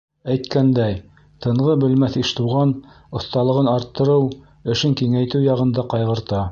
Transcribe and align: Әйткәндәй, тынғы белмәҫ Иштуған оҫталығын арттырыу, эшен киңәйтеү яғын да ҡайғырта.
Әйткәндәй, 0.35 0.95
тынғы 1.45 1.75
белмәҫ 1.83 2.17
Иштуған 2.23 2.73
оҫталығын 3.21 3.73
арттырыу, 3.77 4.27
эшен 4.77 5.01
киңәйтеү 5.03 5.49
яғын 5.51 5.81
да 5.81 5.89
ҡайғырта. 5.95 6.39